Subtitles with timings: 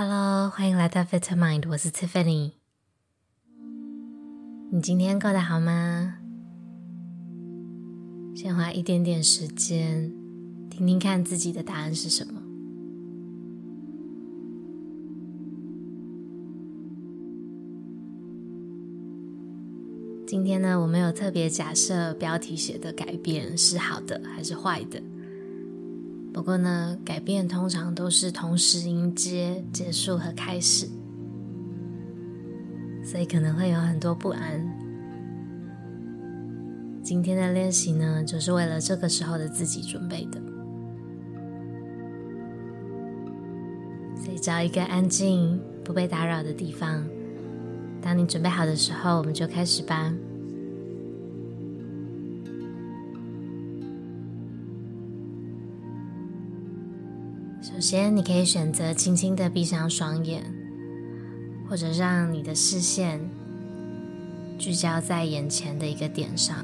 [0.00, 2.52] Hello，欢迎来到 Fit Mind，我是 Tiffany。
[4.70, 6.18] 你今天过得好吗？
[8.32, 10.12] 先花一点点时间，
[10.70, 12.40] 听听看自己的答案是什么。
[20.28, 25.02] 今天呢，我没有特别假设标题写的改变是好的还是坏的。
[26.38, 30.88] 不过呢，改变通常都是同时迎接结束和开始，
[33.02, 34.64] 所以可能会有很多不安。
[37.02, 40.40] 今天的练习呢，就是为了这个时候的自己准备的。
[44.14, 47.04] 所以找一个安静、不被打扰的地方。
[48.00, 50.14] 当你准备好的时候，我们就开始吧。
[57.78, 60.42] 首先，你可以选择轻轻的闭上双眼，
[61.70, 63.20] 或者让你的视线
[64.58, 66.56] 聚焦在眼前的一个点上。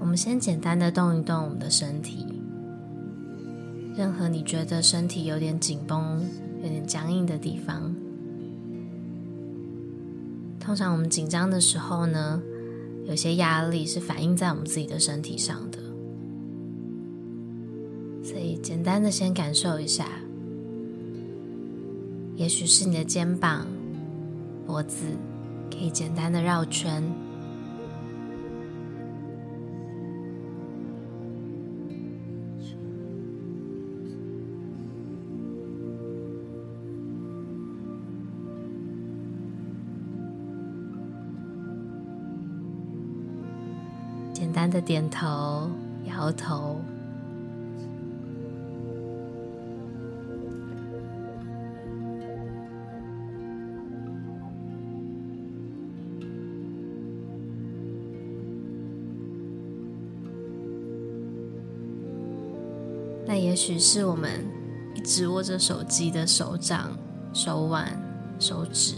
[0.00, 2.24] 我们先简单的动一动我们的身体，
[3.94, 6.26] 任何你觉得身体有点紧绷、
[6.62, 7.94] 有点僵硬的地方。
[10.58, 12.40] 通常我们紧张的时候呢，
[13.04, 15.78] 有些压力是反映在我们自己的身体上的。
[18.64, 20.06] 简单的先感受一下，
[22.34, 23.66] 也许是你的肩膀、
[24.66, 25.04] 脖子，
[25.70, 27.04] 可以简单的绕圈。
[44.32, 45.68] 简单的点头、
[46.06, 46.80] 摇头。
[63.34, 64.30] 那也许是我们
[64.94, 66.96] 一直握着手机的手掌、
[67.32, 67.84] 手腕、
[68.38, 68.94] 手指，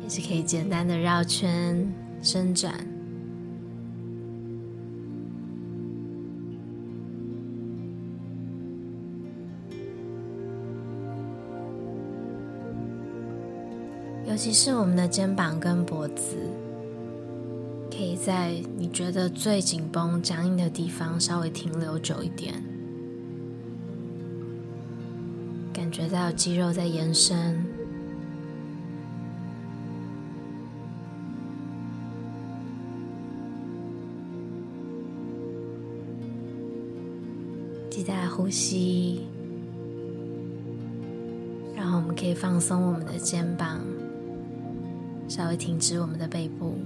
[0.00, 1.92] 也是可以简单的绕圈、
[2.22, 2.86] 伸展。
[14.24, 16.36] 尤其是我们的肩膀跟脖子。
[18.00, 22.54] 可以在你觉得最紧绷、僵硬的地方稍微停留久一点，
[25.70, 27.62] 感觉到肌肉在延伸。
[37.90, 39.26] 记得呼吸，
[41.76, 43.78] 然后我们可以放松我们的肩膀，
[45.28, 46.78] 稍微挺直我们的背部。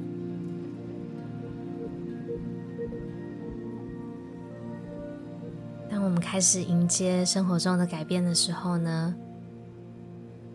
[6.25, 9.15] 开始迎接生活中的改变的时候呢，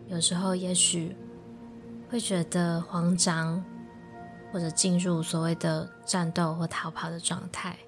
[0.08, 1.16] 有时候也许
[2.10, 3.64] 会觉得慌张，
[4.52, 7.78] 或者进入所谓的战斗或逃跑的状态。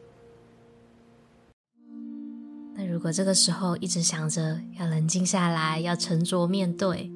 [2.74, 7.12] 那如果这个时候一直想着要冷静下来，要沉着面对，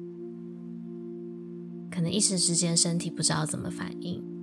[1.89, 4.36] 可能一时之间身体不知道怎么反应。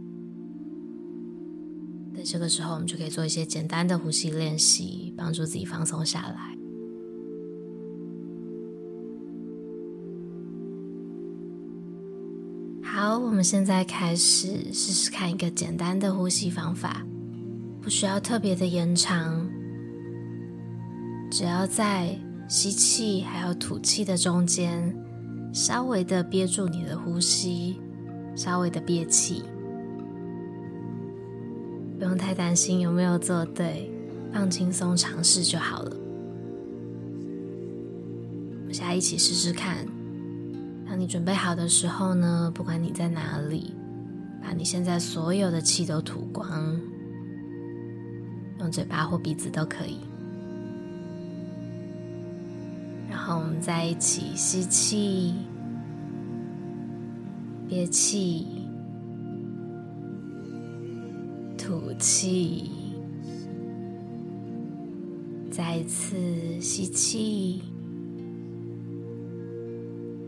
[2.16, 6.56] 在这个时候，我们就可以做一些简单的呼吸练习，帮助自己放松下来。
[12.82, 17.04] 好，我们现在开始试试看一个简单的呼吸方法，
[17.82, 19.50] 不需要特别的延长，
[21.30, 22.16] 只要在
[22.48, 24.96] 吸气还有吐气的中间，
[25.52, 27.80] 稍微的憋住你的呼吸，
[28.36, 29.42] 稍微的憋气。
[32.04, 33.90] 不用太担心有没有做对，
[34.30, 35.96] 放轻松尝试就好了。
[38.60, 39.86] 我们现在一起试试看。
[40.86, 43.72] 当你准备好的时候呢，不管你在哪里，
[44.42, 46.78] 把你现在所有的气都吐光，
[48.58, 50.00] 用嘴巴或鼻子都可以。
[53.08, 55.32] 然后我们再一起吸气，
[57.66, 58.53] 憋气。
[61.66, 62.70] 吐气，
[65.50, 66.14] 再一次
[66.60, 67.62] 吸气，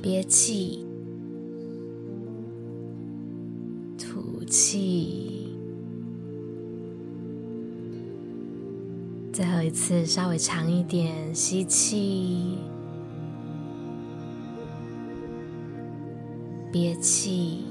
[0.01, 0.87] 憋气，
[3.99, 5.51] 吐气，
[9.31, 12.57] 最后一次，稍微长一点，吸气，
[16.73, 17.65] 憋气，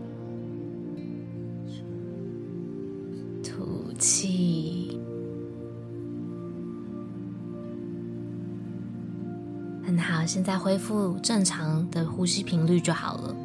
[10.26, 13.36] 现在恢复正常的呼吸频率就好了。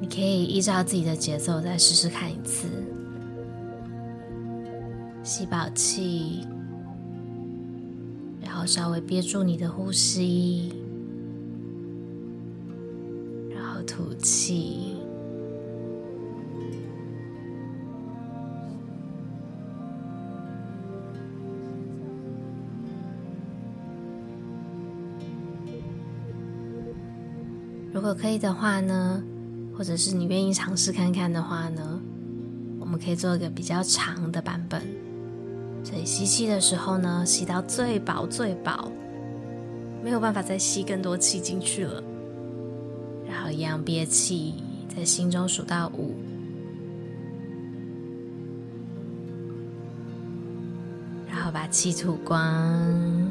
[0.00, 2.66] 你可以依照自己的节奏再试试看一次。
[5.22, 6.44] 吸饱气，
[8.42, 10.72] 然后稍微憋住你的呼吸，
[13.54, 14.81] 然后吐气。
[28.02, 29.22] 如果可以的话呢，
[29.78, 32.00] 或者是你愿意尝试看看的话呢，
[32.80, 34.82] 我们可以做一个比较长的版本。
[35.84, 38.90] 所以吸气的时候呢，吸到最饱最饱，
[40.02, 42.02] 没有办法再吸更多气进去了。
[43.24, 44.54] 然后一样憋气，
[44.88, 46.12] 在心中数到五，
[51.30, 53.21] 然后把气吐光。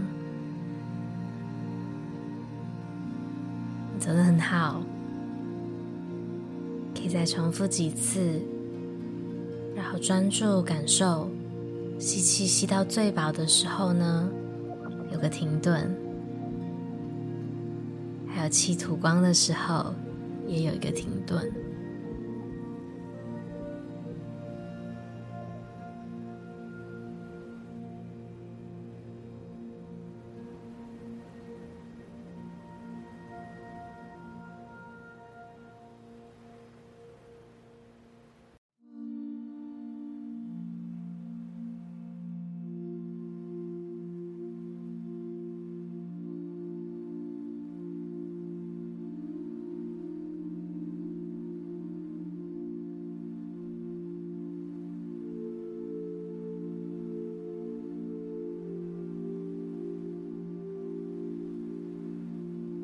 [4.01, 4.81] 走的很好，
[6.95, 8.41] 可以再重复几次，
[9.75, 11.29] 然后专注感受。
[11.99, 14.27] 吸气吸到最饱的时候呢，
[15.13, 15.83] 有个停顿；
[18.27, 19.93] 还有气吐光的时候，
[20.47, 21.47] 也有一个停顿。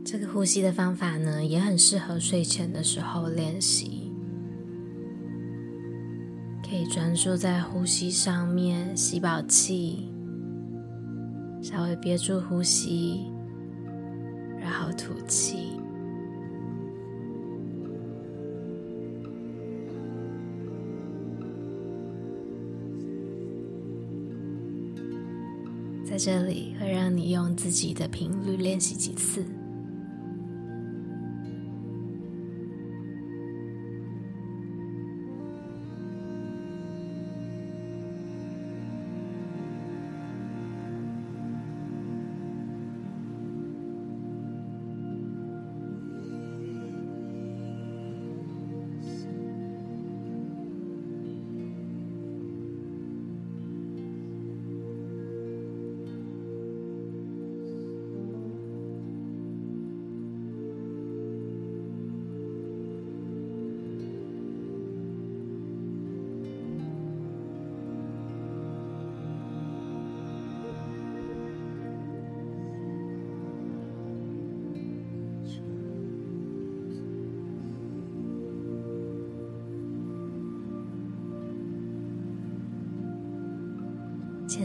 [0.09, 4.09] 这个呼吸的方法呢，也很适合睡前的时候练习。
[6.63, 10.07] 可以专注在呼吸上面，吸饱气，
[11.61, 13.25] 稍微憋住呼吸，
[14.61, 15.73] 然后吐气。
[26.05, 29.43] 在这里会让你用自己的频率练习几次。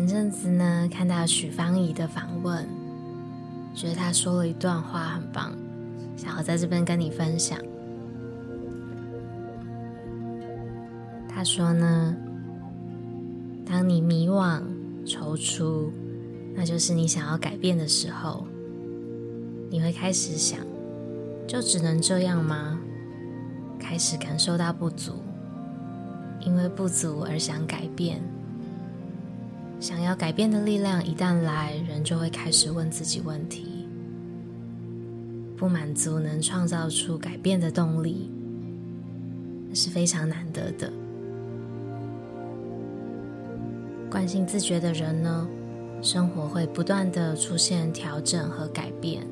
[0.02, 2.66] 前阵子呢，看到许芳宜的访问，
[3.72, 5.52] 觉得她说了一段话很棒，
[6.16, 7.56] 想要在这边跟你分享。
[11.28, 12.16] 她说呢，
[13.64, 14.60] 当你迷惘、
[15.06, 15.92] 踌躇，
[16.56, 18.44] 那就是你想要改变的时候。
[19.70, 20.58] 你会开始想，
[21.46, 22.76] 就只能这样吗？
[23.78, 25.12] 开始感受到不足，
[26.40, 28.20] 因为不足而想改变。
[29.82, 33.84] 想要改变的力量一旦来，人就会开始问自己问题。
[35.56, 38.30] 不满足能创造出改变的动力，
[39.74, 40.88] 是非常难得的。
[44.08, 45.48] 惯性自觉的人呢，
[46.00, 49.26] 生活会不断的出现调整和改变。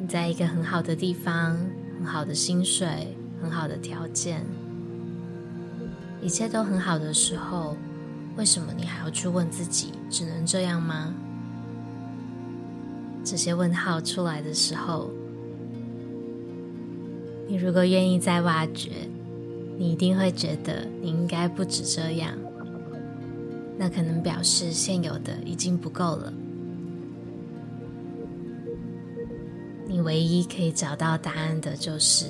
[0.00, 1.56] 你在一个很好的地方，
[1.98, 4.44] 很好的薪水，很好的条件，
[6.20, 7.76] 一切都很好的时候。
[8.36, 11.14] 为什么你还要去问自己，只能这样吗？
[13.22, 15.10] 这些问号出来的时候，
[17.46, 18.90] 你如果愿意再挖掘，
[19.76, 22.32] 你一定会觉得你应该不止这样，
[23.76, 26.32] 那可能表示现有的已经不够了。
[29.86, 32.26] 你唯一可以找到答案的就是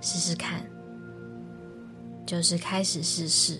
[0.00, 0.62] 试试看，
[2.24, 3.58] 就是开始试试，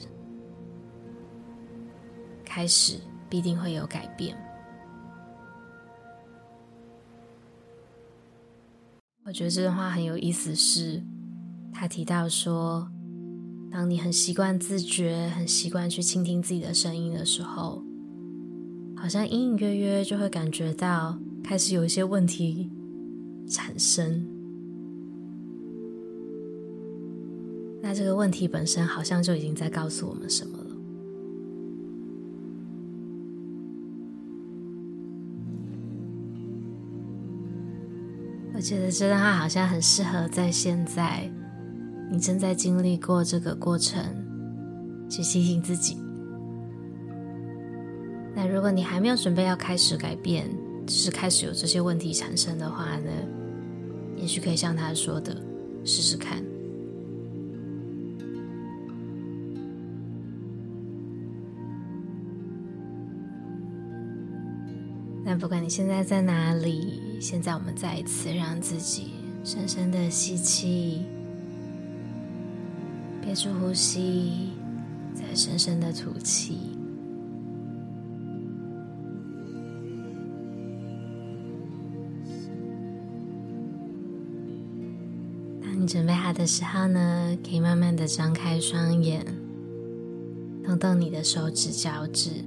[2.54, 4.32] 开始必定会有改变。
[9.24, 11.02] 我觉得这段话很有意思是，
[11.72, 12.88] 他提到说，
[13.72, 17.82] 当你很习惯自觉、很习惯去倾听自己的声音的时候，
[18.96, 22.70] 好像隐隐约约就会感觉到开始有一些问题
[23.48, 24.24] 产生。
[27.82, 30.63] 那这个问题本身好像就已经在告诉我们什么。
[38.56, 41.28] 我觉得这段话好像很适合在现在
[42.08, 44.00] 你正在经历过这个过程
[45.10, 45.98] 去提醒自己。
[48.32, 50.48] 那如果你还没有准备要开始改变，
[50.86, 53.10] 只是开始有这些问题产生的话呢，
[54.16, 55.36] 也许可以像他说的，
[55.84, 56.42] 试试看。
[65.24, 67.03] 那不管你现在在哪里。
[67.20, 71.02] 现在，我们再一次让自己深深的吸气，
[73.22, 74.50] 憋住呼吸，
[75.14, 76.58] 再深深的吐气。
[85.62, 89.24] 当你准备好的时候呢，可以慢慢的张开双眼，
[90.62, 92.44] 动动你的手指、脚趾。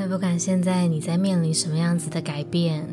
[0.00, 2.86] 但不管现在你在面临什么样子的改变，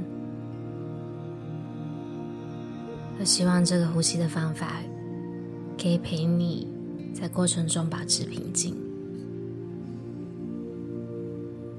[3.20, 4.78] 都希望这个呼吸的方法
[5.80, 6.68] 可以陪你
[7.14, 8.76] 在过程中保持平静。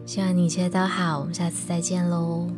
[0.05, 2.49] 希望你一切都好，我们下次再见喽。